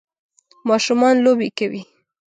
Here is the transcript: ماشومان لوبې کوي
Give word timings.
ماشومان 0.67 1.15
لوبې 1.25 1.47
کوي 1.57 1.81